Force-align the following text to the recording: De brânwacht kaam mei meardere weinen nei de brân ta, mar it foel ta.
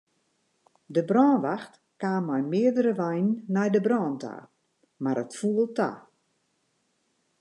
De 0.95 1.01
brânwacht 1.09 1.73
kaam 2.01 2.23
mei 2.27 2.43
meardere 2.51 2.93
weinen 2.99 3.31
nei 3.53 3.69
de 3.73 3.79
brân 3.85 4.13
ta, 4.21 4.35
mar 5.03 5.19
it 5.23 5.31
foel 5.39 5.67
ta. 5.77 5.89